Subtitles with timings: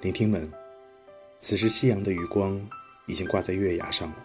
[0.00, 0.50] 聆听们，
[1.40, 2.58] 此时夕阳的余光
[3.04, 4.16] 已经挂在月牙上了，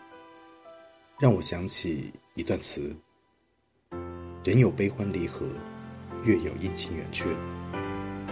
[1.20, 2.95] 让我想起一段词：
[4.45, 5.45] 人有悲欢离合，
[6.23, 7.25] 月有阴晴圆缺，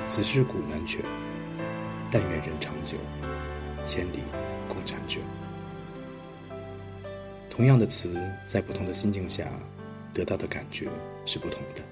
[0.08, 1.04] 此事古难全。
[2.10, 2.98] 但愿人长久，
[3.84, 4.20] 千里
[4.70, 5.22] 共婵娟。
[7.50, 9.52] 同样的词，在不同的心境下，
[10.14, 10.88] 得到的感觉
[11.26, 11.84] 是不同的。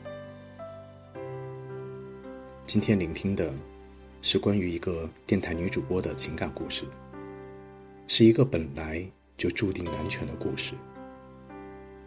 [2.64, 3.54] 今天聆听的。
[4.24, 6.86] 是关于一个电台女主播的情感故事，
[8.08, 9.04] 是一个本来
[9.36, 10.76] 就注定难全的故事。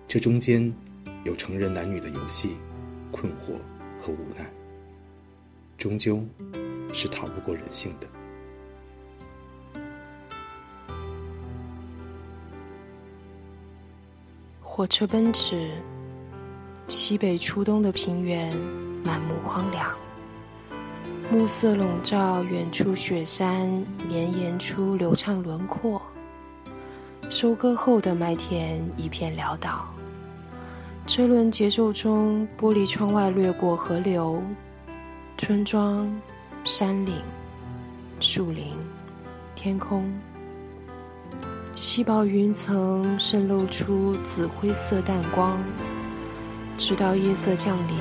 [0.07, 0.73] 这中间
[1.25, 2.57] 有成人男女的游戏、
[3.11, 3.61] 困惑
[4.01, 4.49] 和无奈，
[5.77, 6.25] 终究
[6.93, 8.09] 是逃不过人性的。
[14.61, 15.69] 火车奔驰，
[16.87, 18.57] 西北初冬的平原
[19.03, 19.93] 满目荒凉。
[21.31, 23.67] 暮色笼罩，远处雪山
[24.09, 26.01] 绵延出流畅轮廓。
[27.31, 29.87] 收割后的麦田一片潦倒，
[31.07, 34.41] 车轮节奏中，玻璃窗外掠过河流、
[35.39, 36.09] 村庄、
[36.63, 37.15] 山岭、
[38.21, 38.75] 树林、
[39.55, 40.13] 天空。
[41.75, 45.59] 稀薄云层渗露出紫灰色淡光，
[46.77, 47.97] 直到夜色降临，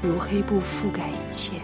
[0.00, 1.54] 如黑布覆盖一切。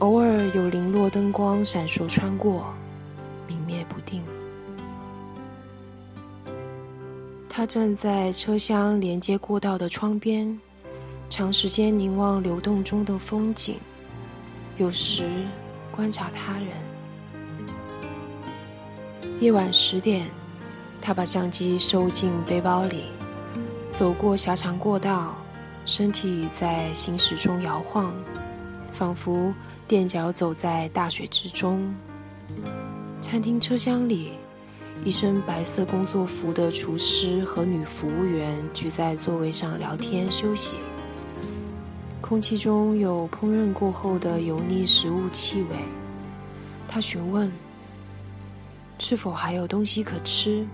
[0.00, 2.72] 偶尔有零落灯光闪烁穿过，
[3.46, 4.22] 明灭不定。
[7.50, 10.58] 他站在车厢连接过道的窗边，
[11.28, 13.76] 长时间凝望流动中的风景，
[14.78, 15.28] 有时
[15.94, 16.68] 观察他人。
[19.38, 20.26] 夜晚十点，
[21.02, 23.04] 他把相机收进背包里，
[23.92, 25.36] 走过狭长过道，
[25.84, 28.14] 身体在行驶中摇晃。
[28.92, 29.54] 仿佛
[29.86, 31.94] 垫脚走在大雪之中。
[33.20, 34.32] 餐厅车厢里，
[35.04, 40.76] 一身白色工作服的厨师和女服务员聚在座位上聊天休息。
[42.20, 45.76] 空气中有烹饪过后的油腻食物气味。
[46.86, 47.50] 他询问
[48.98, 50.66] ：“是否还有东西可吃？”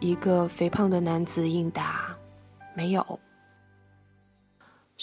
[0.00, 2.14] 一个肥胖的男子应答
[2.74, 3.20] ：“没有。”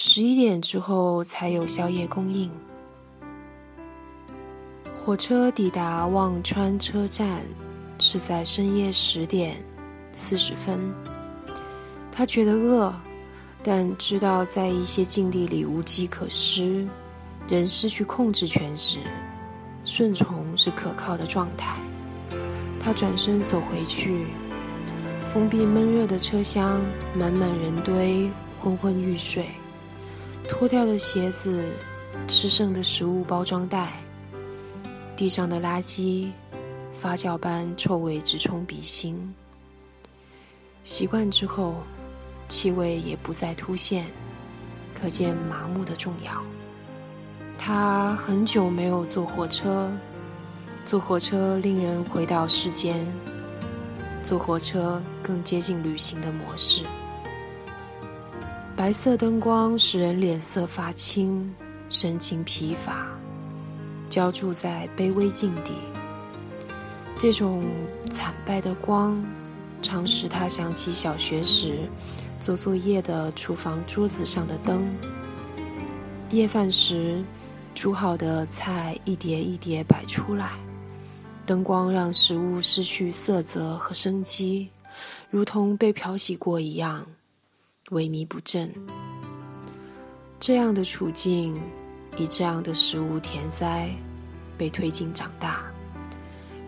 [0.02, 2.50] 十一点之后才有宵夜供应。
[4.98, 7.42] 火车抵达忘川车站
[8.00, 9.58] 是在深夜十点
[10.14, 10.80] 四十分。
[12.14, 12.94] 他觉得饿，
[13.62, 16.88] 但知道在一些境地里无计可施，
[17.50, 19.00] 人失去控制权时，
[19.84, 21.76] 顺从是可靠的状态。
[22.80, 24.28] 他转身走回去，
[25.26, 26.80] 封闭闷热的车厢，
[27.14, 28.32] 满满人堆，
[28.62, 29.46] 昏昏欲睡。
[30.50, 31.64] 脱掉的鞋子，
[32.28, 34.02] 吃剩的食物包装袋，
[35.16, 36.30] 地上的垃圾，
[36.92, 39.34] 发酵般臭味直冲鼻心。
[40.84, 41.76] 习惯之后，
[42.48, 44.08] 气味也不再突现，
[45.00, 46.34] 可见麻木的重要。
[47.56, 49.90] 他很久没有坐火车，
[50.84, 53.06] 坐火车令人回到世间，
[54.24, 56.84] 坐火车更接近旅行的模式。
[58.80, 61.54] 白色灯光使人脸色发青，
[61.90, 63.06] 神情疲乏，
[64.10, 65.74] 浇筑在卑微境地。
[67.18, 67.62] 这种
[68.10, 69.22] 惨败的光，
[69.82, 71.90] 常使他想起小学时
[72.40, 74.90] 做作业的厨房桌子上的灯。
[76.30, 77.22] 夜饭时，
[77.76, 80.52] 煮好的菜一碟一碟摆出来，
[81.46, 84.70] 灯光让食物失去色泽和生机，
[85.30, 87.06] 如同被漂洗过一样。
[87.92, 88.72] 萎靡不振，
[90.40, 91.60] 这样的处境，
[92.18, 93.90] 以这样的食物填塞，
[94.58, 95.64] 被推进长大，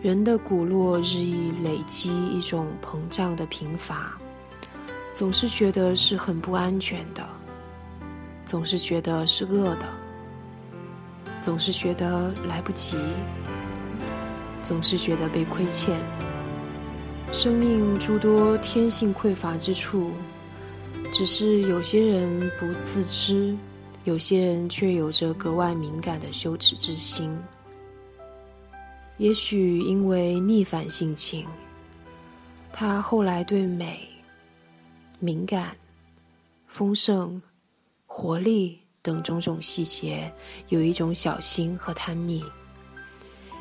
[0.02, 4.18] 人的骨络日益累积一种膨胀的贫乏，
[5.12, 7.24] 总是觉得是很不安全的，
[8.44, 9.88] 总是觉得是饿的。
[11.40, 12.96] 总是觉得来不及，
[14.62, 16.00] 总是觉得被亏欠。
[17.32, 20.12] 生命诸多天性匮乏之处，
[21.12, 23.54] 只是有些人不自知，
[24.04, 27.38] 有些人却有着格外敏感的羞耻之心。
[29.18, 31.46] 也许因为逆反性情，
[32.72, 34.08] 他后来对美、
[35.20, 35.76] 敏感、
[36.66, 37.40] 丰盛、
[38.06, 40.32] 活力等种种细节
[40.70, 42.42] 有一种小心和贪秘。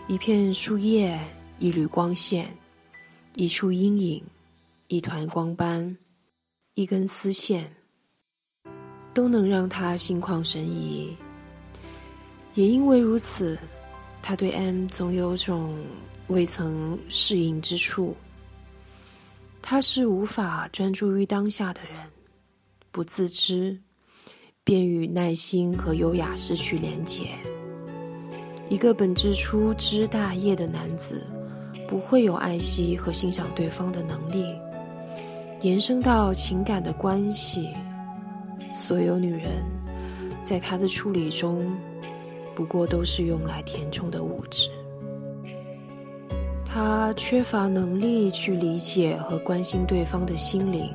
[0.08, 1.20] 一片树叶，
[1.60, 2.50] 一缕光线。
[3.36, 4.24] 一处阴影，
[4.88, 5.98] 一团光斑，
[6.74, 7.70] 一根丝线，
[9.14, 11.16] 都能让他心旷神怡。
[12.54, 13.58] 也因为如此，
[14.22, 15.78] 他对 M 总有种
[16.28, 18.16] 未曾适应之处。
[19.62, 22.10] 他是无法专注于当下的人，
[22.92, 23.78] 不自知，
[24.64, 27.38] 便与耐心和优雅失去连结。
[28.70, 31.28] 一个本质粗枝大叶的男子。
[31.88, 34.46] 不会有爱惜和欣赏对方的能力，
[35.62, 37.70] 延伸到情感的关系。
[38.74, 39.50] 所有女人，
[40.42, 41.72] 在他的处理中，
[42.56, 44.70] 不过都是用来填充的物质。
[46.66, 50.90] 他缺乏能力去理解和关心对方的心灵。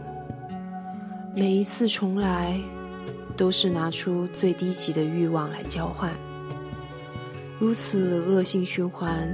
[1.37, 2.59] 每一次重来，
[3.37, 6.11] 都是拿出最低级的欲望来交换。
[7.59, 9.29] 如此恶性循环。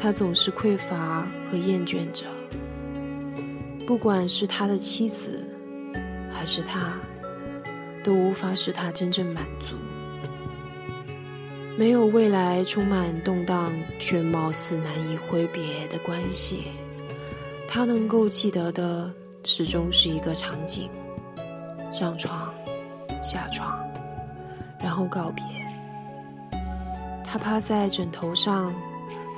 [0.00, 2.24] 他总是匮乏和厌倦着，
[3.88, 5.42] 不管是他的妻子，
[6.30, 6.92] 还是他，
[8.04, 9.76] 都无法使他真正满足。
[11.74, 16.64] 没有未来充满动荡却貌似难以挥别的关系，
[17.66, 19.10] 他能够记得的
[19.42, 20.90] 始终是一个场景：
[21.90, 22.52] 上床、
[23.24, 23.82] 下床，
[24.80, 25.42] 然后告别。
[27.24, 28.70] 他趴在枕头上。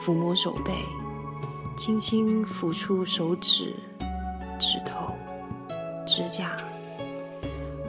[0.03, 0.73] 抚摸手背，
[1.77, 3.75] 轻轻抚触手指、
[4.61, 5.15] 指头、
[6.07, 6.55] 指甲，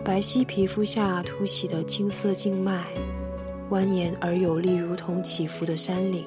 [0.05, 2.85] 白皙皮肤下凸起的金色静脉，
[3.69, 6.25] 蜿蜒而有力，如同起伏的山岭。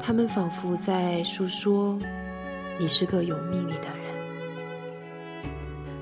[0.00, 1.96] 他们仿佛在诉说
[2.80, 4.00] ：“你是个有秘密的人。”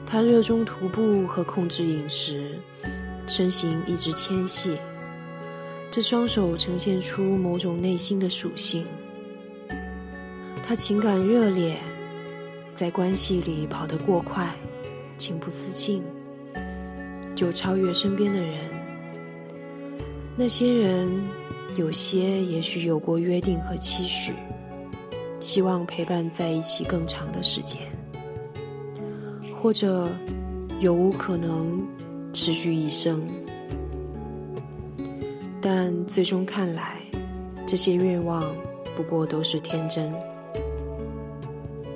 [0.07, 2.59] 他热衷徒步和控制饮食，
[3.27, 4.79] 身形一直纤细。
[5.91, 8.87] 这双手呈现出某种内心的属性。
[10.63, 11.79] 他情感热烈，
[12.79, 14.55] 在关系里跑得过快，
[15.17, 16.01] 情不自禁，
[17.35, 18.55] 就超越身边的人。
[20.37, 21.11] 那些人，
[21.77, 24.33] 有些也许有过约定和期许，
[25.41, 27.83] 希望陪伴在一起更长的时间，
[29.53, 30.09] 或者
[30.79, 31.85] 有无可能
[32.33, 33.21] 持续一生。
[35.61, 36.99] 但最终看来，
[37.67, 38.45] 这些愿望
[38.97, 40.15] 不过都是天真。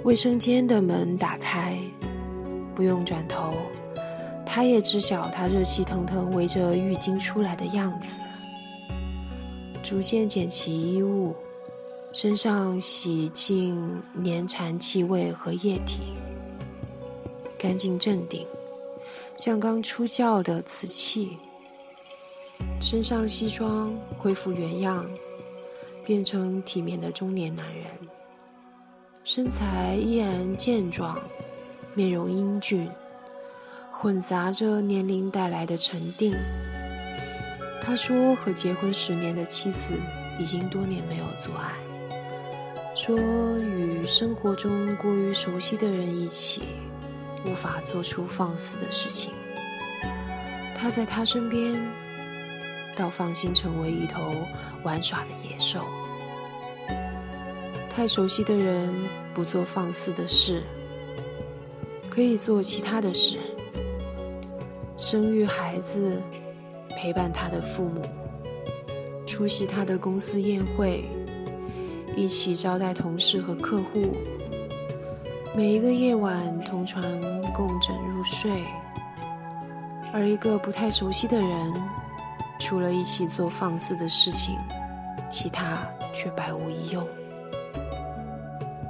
[0.04, 1.78] 卫生间的门打开，
[2.74, 3.52] 不用转头，
[4.44, 8.18] 他也知晓他热气腾腾围着浴巾出来的样子。
[9.80, 11.36] 逐渐捡起衣物，
[12.12, 16.00] 身上洗净黏缠气味和液体，
[17.56, 18.44] 干净镇定，
[19.38, 21.36] 像刚出窖的瓷器。
[22.80, 25.06] 身上西装恢复原样，
[26.04, 27.84] 变成体面的中年男人。
[29.24, 31.16] 身材依然健壮，
[31.94, 32.90] 面容英俊，
[33.92, 36.34] 混杂着年龄带来的沉定。
[37.80, 39.94] 他说和结婚十年的妻子
[40.40, 41.72] 已经多年没有做爱，
[42.96, 43.16] 说
[43.58, 46.62] 与生活中过于熟悉的人一起，
[47.46, 49.32] 无法做出放肆的事情。
[50.74, 51.80] 他在他身边。
[52.94, 54.46] 倒放心成为一头
[54.82, 55.88] 玩耍的野兽。
[57.94, 58.90] 太熟悉的人
[59.34, 60.62] 不做放肆的事，
[62.08, 63.36] 可以做其他的事：
[64.96, 66.20] 生育孩子，
[66.96, 68.00] 陪伴他的父母，
[69.26, 71.04] 出席他的公司宴会，
[72.16, 74.16] 一起招待同事和客户。
[75.54, 77.02] 每一个夜晚同床
[77.52, 78.50] 共枕入睡，
[80.14, 81.74] 而一个不太熟悉的人。
[82.58, 84.56] 除了一起做放肆的事情，
[85.28, 87.06] 其他却百无一用。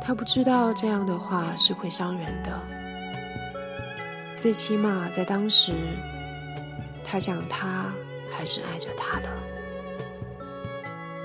[0.04, 2.60] 他不知道这样的话是会伤人的，
[4.36, 5.72] 最起码在当时，
[7.04, 7.86] 他想他
[8.30, 9.28] 还是爱着他的。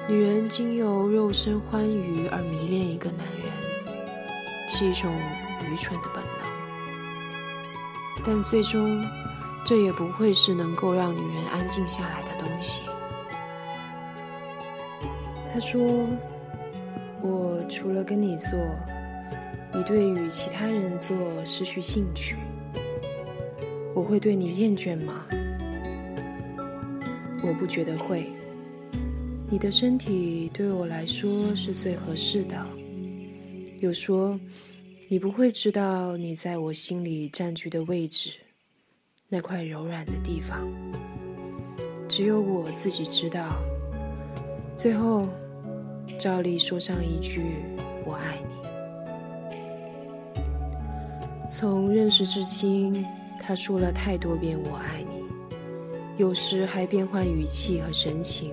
[0.07, 3.51] 女人经由肉身欢愉而迷恋一个男人，
[4.69, 5.11] 是一种
[5.65, 6.47] 愚蠢的本能，
[8.23, 9.03] 但最终。
[9.65, 12.83] 这也不会是能够让女人安静下来的东西。
[15.51, 16.07] 他说
[17.69, 18.57] ：“除了跟你做，
[19.73, 22.35] 你对与其他人做失去兴趣。
[23.93, 25.25] 我会对你厌倦吗？
[27.43, 28.25] 我不觉得会。
[29.49, 32.55] 你的身体对我来说是最合适的。
[33.79, 34.39] 又说，
[35.09, 38.31] 你不会知道你在我心里占据的位置，
[39.29, 40.67] 那块柔软的地方，
[42.07, 43.57] 只有我自己知道。
[44.75, 45.27] 最后。”
[46.17, 47.43] 照例说上一句
[48.03, 48.55] “我爱你”。
[51.47, 53.05] 从认识至今，
[53.39, 55.23] 他说了太多遍“我爱你”，
[56.17, 58.51] 有时还变换语气和神情，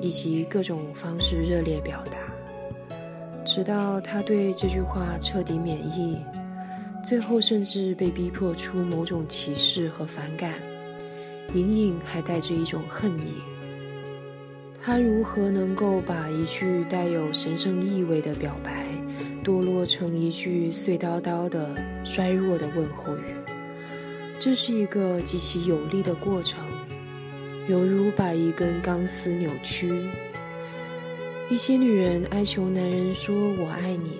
[0.00, 2.18] 以及各种方式热烈表达，
[3.44, 6.18] 直到他对这句话彻底免疫，
[7.04, 10.54] 最后甚至被逼迫出某种歧视和反感，
[11.54, 13.34] 隐隐还带着一种恨意。
[14.84, 18.84] 他如何能够把一句带有神圣意味的表白，
[19.44, 23.36] 堕落成一句碎叨叨的衰弱的问候语？
[24.40, 26.64] 这是一个极其有力的过程，
[27.68, 30.10] 犹如把一根钢丝扭曲。
[31.48, 34.18] 一些女人哀求男人说“我爱你”，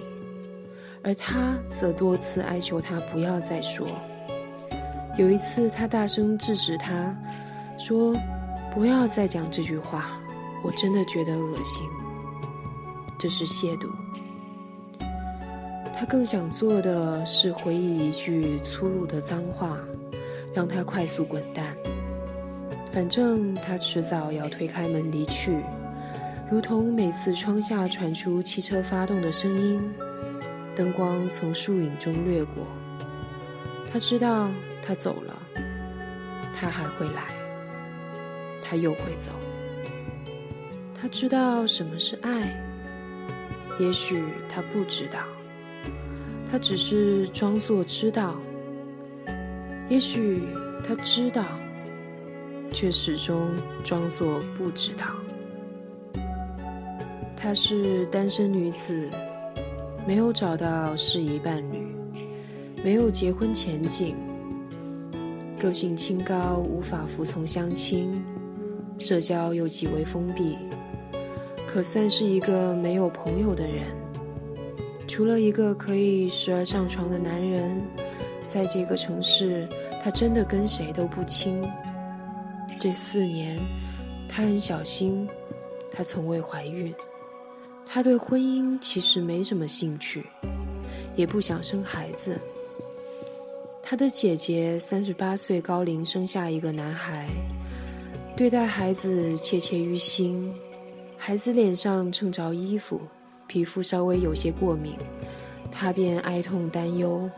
[1.02, 3.88] 而他则多次哀求他不要再说。
[5.18, 7.12] 有一次，他大声制止他，
[7.80, 8.14] 说
[8.72, 10.06] ：“不要再讲这句话。”
[10.62, 11.86] 我真的觉得恶心，
[13.18, 13.90] 这是亵渎。
[15.94, 19.78] 他更想做的是回忆一句粗鲁的脏话，
[20.54, 21.76] 让他快速滚蛋。
[22.92, 25.62] 反正他迟早要推开门离去，
[26.50, 29.82] 如同每次窗下传出汽车发动的声音，
[30.76, 32.66] 灯光从树影中掠过。
[33.90, 34.48] 他知道
[34.82, 35.42] 他走了，
[36.52, 37.28] 他还会来，
[38.60, 39.30] 他又会走。
[41.02, 42.56] 他知道什么是爱，
[43.80, 45.18] 也许他不知道，
[46.48, 48.36] 他只是装作知道；
[49.88, 50.44] 也许
[50.84, 51.44] 他知道，
[52.70, 53.50] 却始终
[53.82, 55.06] 装作不知道。
[57.36, 59.10] 她是单身女子，
[60.06, 61.84] 没有找到适宜伴侣，
[62.84, 64.14] 没有结婚前景，
[65.58, 68.24] 个性清高，无法服从相亲，
[69.00, 70.56] 社交又极为封闭。
[71.72, 73.86] 可算是一个没有朋友的人，
[75.08, 77.80] 除了一个可以时而上床的男人，
[78.46, 79.66] 在这个城市，
[80.02, 81.62] 他真的跟谁都不亲。
[82.78, 83.58] 这四年，
[84.28, 85.26] 他很小心，
[85.90, 86.92] 他从未怀孕，
[87.86, 90.26] 他对婚姻其实没什么兴趣，
[91.16, 92.38] 也不想生孩子。
[93.82, 97.26] 他的姐姐三十八岁高龄生下一个男孩，
[98.36, 100.52] 对待孩子切切于心。
[101.24, 103.00] 孩子脸上蹭着衣服，
[103.46, 104.94] 皮肤稍微有些过敏，
[105.70, 107.30] 他便哀痛担忧，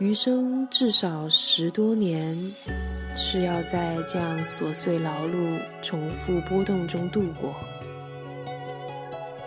[0.00, 2.34] 余生至少十多年
[3.14, 7.54] 是要在这样琐碎劳碌、重复波动中度过。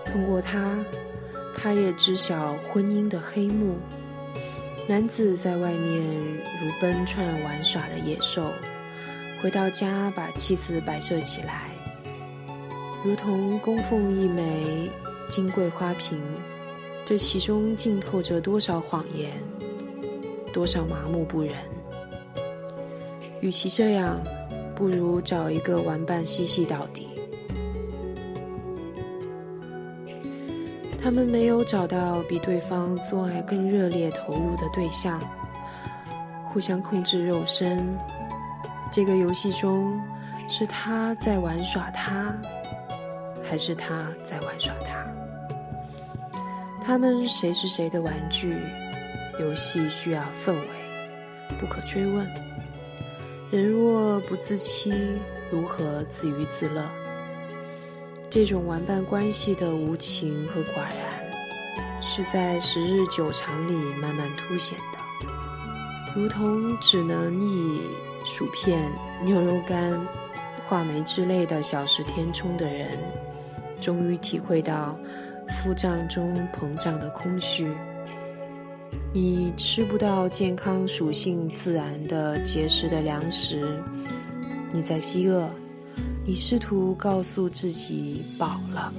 [0.06, 0.78] 通过他，
[1.54, 3.76] 他也知晓婚姻的黑幕。
[4.88, 6.02] 男子在外面
[6.62, 8.54] 如奔窜玩耍的野兽，
[9.42, 11.73] 回到家把妻子摆设起来。
[13.04, 14.90] 如同供奉一枚
[15.28, 16.18] 金桂花瓶，
[17.04, 19.30] 这其中浸透着多少谎言，
[20.54, 21.54] 多少麻木不仁。
[23.42, 24.22] 与其这样，
[24.74, 27.10] 不如找一个玩伴嬉戏到底。
[31.02, 35.20] 他们没有找到比对方做爱更热烈投入的对象，
[36.46, 37.86] 互相控制肉身。
[38.90, 40.00] 这个游戏中，
[40.48, 42.34] 是他在玩耍他。
[43.44, 45.06] 还是他在玩耍他，
[46.82, 48.58] 他们谁是谁的玩具？
[49.40, 50.68] 游戏需要氛围，
[51.60, 52.28] 不可追问。
[53.52, 54.94] 人若不自欺，
[55.52, 56.88] 如何自娱自乐？
[58.30, 65.30] 这种玩伴关系的无情和寡然，是在十日九长里慢慢凸显的，
[66.16, 67.82] 如同只能以
[68.26, 68.80] 薯片、
[69.24, 70.00] 牛肉干、
[70.68, 73.00] 话梅之类的小食填充的人。
[73.84, 74.98] 终于体会到
[75.50, 77.68] 腹胀中膨胀的空虚。
[79.12, 83.84] 你吃不到健康属性自然的结实的粮食，
[84.72, 85.50] 你在饥饿。
[86.26, 88.94] 你试图告诉自己饱了，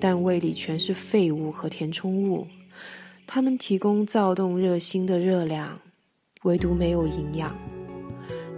[0.00, 2.44] 但胃里全是废物和填充物，
[3.24, 5.78] 它们提供躁动热心的热量，
[6.42, 7.56] 唯独没有营养。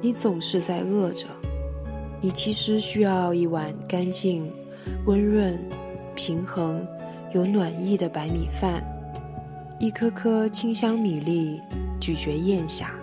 [0.01, 1.27] 你总是在饿着。
[2.23, 4.51] 你其实需要一碗干净。
[5.07, 5.59] 温润、
[6.15, 6.87] 平衡、
[7.33, 8.83] 有暖意的白米饭，
[9.79, 11.61] 一颗颗清香米粒，
[12.01, 12.95] 咀嚼咽下，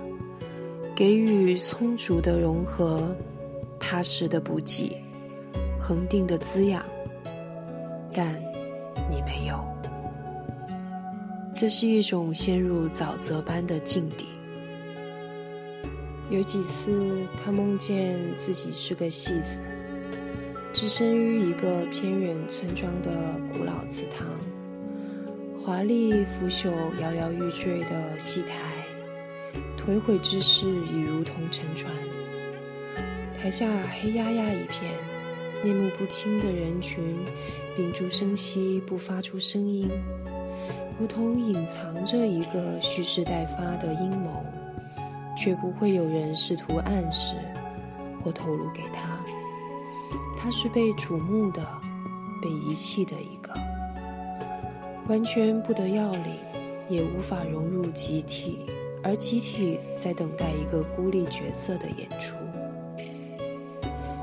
[0.95, 3.15] 给予充足的融合，
[3.79, 4.97] 踏实的补给，
[5.79, 6.83] 恒定的滋养。
[8.13, 8.27] 但
[9.09, 9.63] 你没有，
[11.55, 14.25] 这是一种陷入沼泽般的境地。
[16.29, 19.61] 有几次，他梦见自己是个戏子，
[20.73, 23.11] 置身于一个偏远村庄的
[23.53, 24.25] 古老祠堂，
[25.57, 28.55] 华丽腐朽、摇摇欲坠的戏台，
[29.77, 31.91] 颓毁之势已如同沉船。
[33.37, 33.67] 台下
[33.99, 34.93] 黑压压一片，
[35.61, 37.17] 面目不清的人群
[37.75, 39.89] 屏住声息，不发出声音，
[40.97, 44.43] 如同隐藏着一个蓄势待发的阴谋。
[45.35, 47.35] 却不会有人试图暗示
[48.21, 49.10] 或透露给他，
[50.43, 51.61] 他是被瞩目的、
[52.41, 53.53] 被遗弃的一个，
[55.07, 56.35] 完全不得要领，
[56.89, 58.57] 也无法融入集体，
[59.03, 62.35] 而集体在等待一个孤立角色的演出。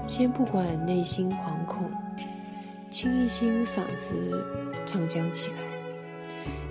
[0.09, 1.89] 先不管内心惶恐，
[2.91, 4.45] 清一清嗓子，
[4.85, 5.59] 唱将起来，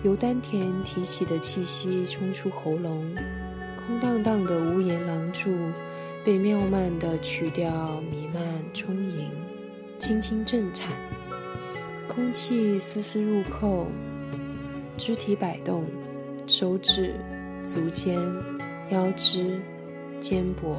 [0.04, 3.16] 由丹田提起的气息冲出喉咙。
[3.88, 5.56] 空荡荡的屋檐廊柱，
[6.25, 9.07] 被妙曼的曲调弥漫充，
[10.08, 10.96] 轻轻震颤，
[12.08, 13.88] 空气丝丝入扣，
[14.96, 15.84] 肢体摆动，
[16.48, 17.14] 手指、
[17.62, 18.18] 足尖、
[18.90, 19.60] 腰肢、
[20.22, 20.78] 肩膊，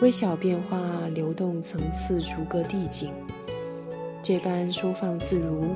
[0.00, 3.12] 微小变化流动层次逐个递进，
[4.20, 5.66] 这般收放自如，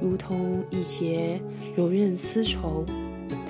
[0.00, 1.38] 如同一截
[1.76, 2.86] 柔韧丝绸。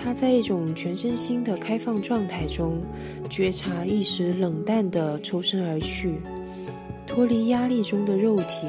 [0.02, 2.82] 他在一种全身心的开放状态中，
[3.30, 6.16] 觉察一时冷淡的抽身而去，
[7.14, 8.66] 脱离压力中的肉体，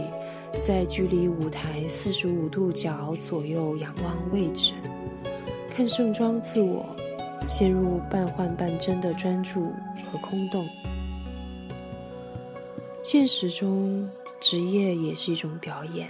[0.61, 4.73] 在距离舞台四十五度角左右仰望位置，
[5.71, 6.85] 看盛装自我，
[7.47, 9.71] 陷入半幻半真的专注
[10.11, 10.67] 和空洞。
[13.01, 14.09] 现实中，
[14.41, 16.09] 职业也是一种表演。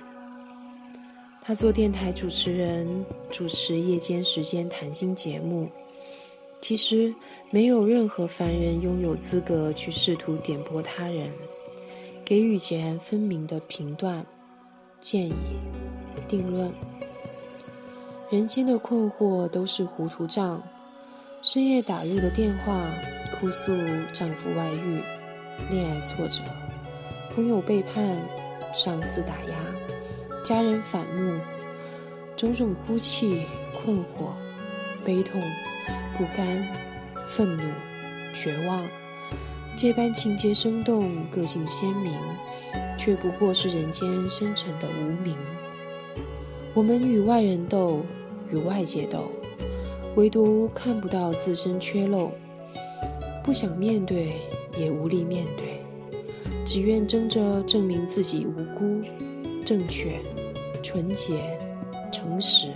[1.40, 5.70] 他做电台主持人，主持夜间时间谈心节目。
[6.62, 7.14] 其实，
[7.52, 11.30] 没有任何凡人拥有资格去试图点拨他人，
[12.26, 14.26] 给予截然分明的评断、
[15.00, 15.34] 建议、
[16.28, 16.72] 定论。
[18.32, 20.62] 人间的困惑都是糊涂账。
[21.42, 22.82] 深夜打入的电话，
[23.38, 23.74] 哭诉
[24.14, 25.04] 丈夫外遇、
[25.70, 26.42] 恋爱挫折、
[27.36, 28.18] 朋友背叛、
[28.74, 29.56] 上司打压。
[30.42, 31.40] 家人反目，
[32.38, 34.32] 种种哭泣、困惑、
[35.04, 35.42] 悲痛、
[36.18, 36.66] 不甘、
[37.26, 37.64] 愤怒、
[38.34, 38.88] 绝望，
[39.76, 42.14] 这般情节生动、个性鲜明，
[42.98, 45.36] 却不过是人间深沉的无名。
[46.74, 48.06] 我们与外人斗，
[48.50, 49.24] 与外界斗，
[50.16, 52.32] 唯独看不到自身缺漏，
[53.44, 54.34] 不想面对，
[54.78, 55.82] 也无力面对，
[56.66, 59.02] 只愿争着证明自己无辜。
[59.66, 60.20] 正确、
[60.82, 61.58] 纯洁、
[62.12, 62.68] 诚实，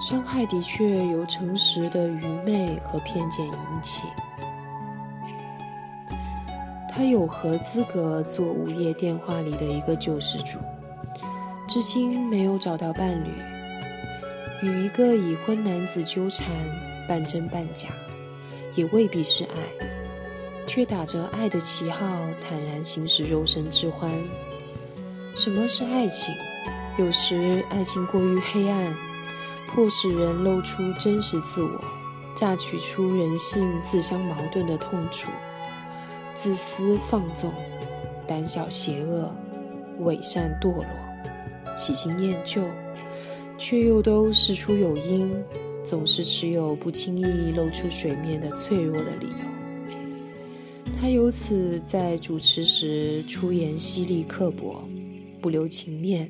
[0.00, 4.02] 伤害的确由诚实的愚昧和偏见引起。
[6.96, 10.58] 他有何资格做午夜电话里的一个救世主？
[11.68, 13.28] 至今没有找到伴侣，
[14.62, 16.48] 与一个已婚男子纠缠，
[17.06, 17.90] 半真半假，
[18.74, 19.86] 也未必是爱，
[20.66, 22.06] 却打着爱的旗号，
[22.40, 24.10] 坦然行使肉身之欢。
[25.34, 26.34] 什么是爱情？
[26.96, 28.96] 有时爱情过于黑暗，
[29.68, 31.78] 迫使人露出真实自我，
[32.34, 35.30] 榨取出人性自相矛盾的痛楚。
[36.36, 37.52] 自私放纵，
[38.26, 39.34] 胆小邪恶，
[40.00, 40.84] 伪善堕落，
[41.76, 42.62] 喜新厌旧，
[43.58, 45.34] 却又都事出有因，
[45.82, 50.92] 总是持有不轻易露出水面的脆弱的理由。
[51.00, 54.82] 他由此在主持时出言犀利刻薄。
[55.38, 56.28] 不留情面，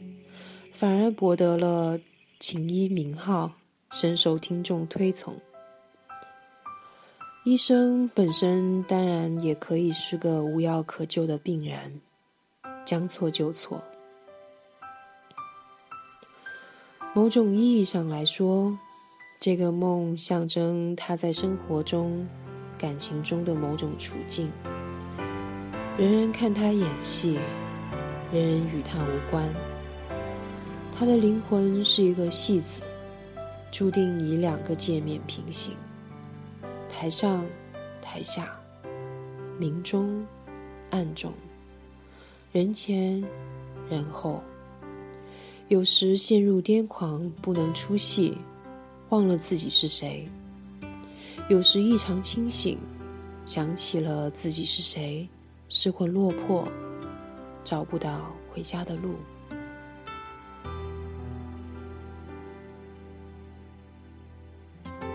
[0.72, 1.98] 反而博得了
[2.38, 3.50] 情医名号，
[3.90, 5.34] 深受听众推崇。
[7.46, 12.00] 医生本身当然也可以是个无药可救的病人，
[12.84, 13.80] 将错就错。
[17.14, 18.76] 某种意义上来说，
[19.38, 22.26] 这个梦象征他在生活中、
[22.76, 24.50] 感情中的某种处境。
[25.96, 27.38] 人人看他演戏。
[28.32, 29.48] 人人与他无关。
[30.92, 32.82] 他的灵魂是一个戏子，
[33.70, 35.76] 注定以两个界面平行：
[36.98, 37.44] 台上、
[38.00, 38.58] 台下，
[39.58, 40.26] 明中、
[40.88, 41.30] 暗中，
[42.52, 43.22] 人前、
[43.90, 44.42] 人后。
[45.68, 48.38] 有时陷入癫狂，不能出戏，
[49.10, 50.26] 忘了自己是谁；
[51.50, 52.78] 有时异常清醒，
[53.44, 55.28] 想起了自己是谁，
[55.68, 56.66] 失魂落魄，
[57.62, 59.16] 找不到回家的路。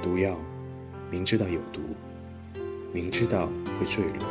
[0.04, 0.38] 毒药，
[1.12, 1.82] 明知道有毒，
[2.93, 4.26] 明知道会坠落，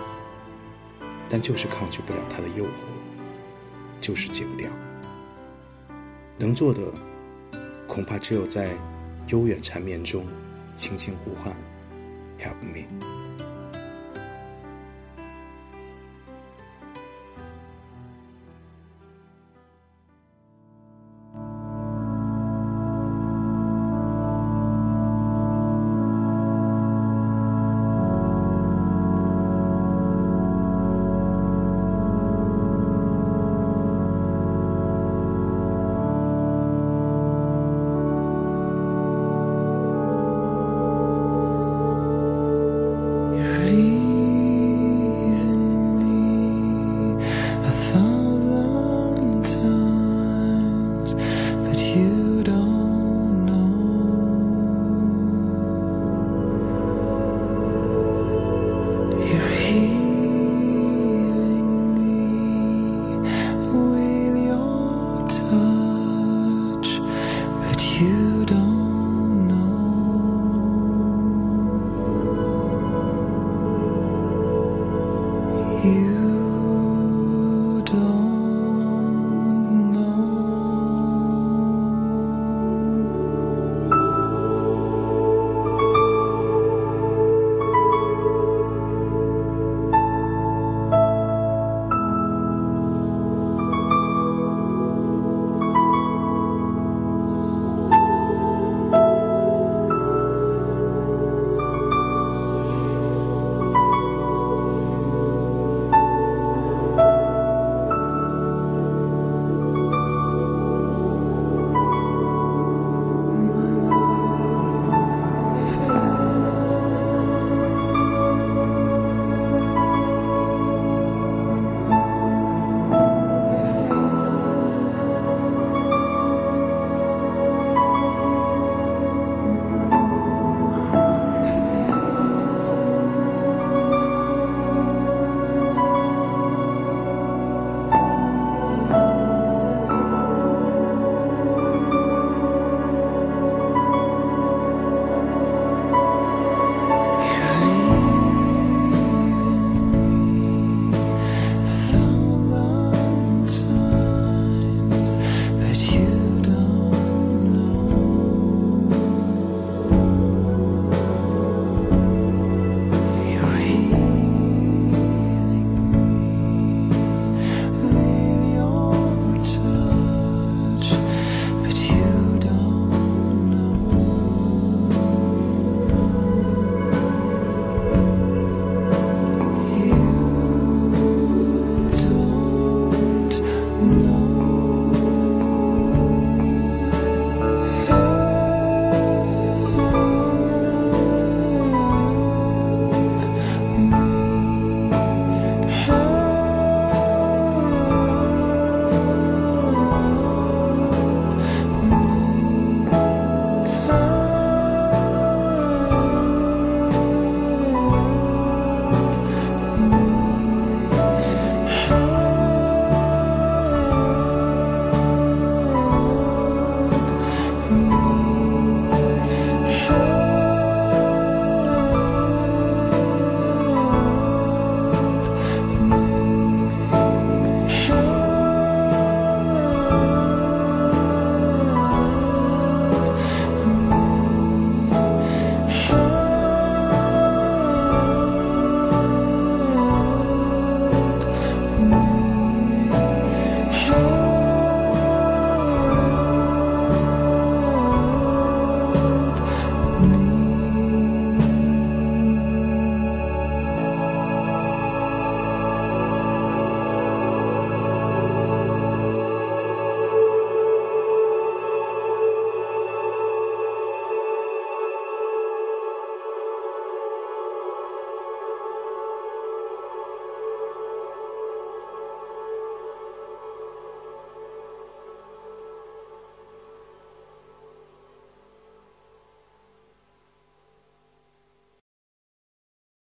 [1.29, 2.71] 但就是抗拒不了它的诱惑，
[4.01, 4.71] 就是戒不掉。
[6.39, 6.81] 能做的，
[7.87, 8.75] 恐怕只有在
[9.29, 10.27] 悠远缠绵中，
[10.75, 11.55] 轻轻呼唤
[12.39, 13.20] ，Help me。